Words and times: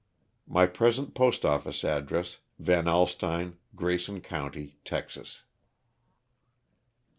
My 0.47 0.65
present 0.65 1.13
postoffice 1.13 1.83
address, 1.83 2.39
Van 2.57 2.87
Alstyne, 2.87 3.57
Grayson 3.75 4.19
county, 4.21 4.79
Texas. 4.83 5.43